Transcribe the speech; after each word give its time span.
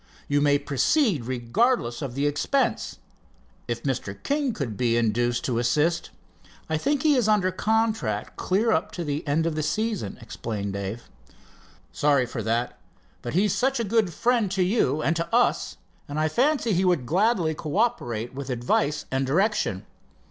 You 0.27 0.41
may 0.41 0.57
proceed 0.57 1.25
regardless 1.25 2.01
of 2.01 2.15
the 2.15 2.25
expense. 2.25 2.97
If 3.67 3.83
Mr. 3.83 4.17
King 4.23 4.51
could 4.51 4.75
be 4.75 4.97
induced 4.97 5.45
to 5.45 5.59
assist" 5.59 6.09
"I 6.71 6.75
think 6.75 7.03
he 7.03 7.13
is 7.13 7.27
under 7.27 7.51
contract 7.51 8.35
clear 8.35 8.71
up 8.71 8.91
to 8.93 9.03
the 9.03 9.23
end 9.27 9.45
of 9.45 9.53
the 9.53 9.61
season," 9.61 10.17
explained 10.19 10.73
Dave. 10.73 11.03
"Sorry 11.91 12.25
for 12.25 12.41
that, 12.41 12.79
but 13.21 13.35
he 13.35 13.45
is 13.45 13.53
such 13.53 13.79
a 13.79 13.83
good 13.83 14.11
friend 14.11 14.49
to 14.49 14.63
you 14.63 15.03
and 15.03 15.15
to 15.17 15.35
us, 15.35 15.77
and 16.07 16.19
I 16.19 16.29
fancy 16.29 16.73
he 16.73 16.83
would 16.83 17.05
gladly 17.05 17.53
cooperate 17.53 18.33
with 18.33 18.49
advice 18.49 19.05
and 19.11 19.27
direction." 19.27 19.85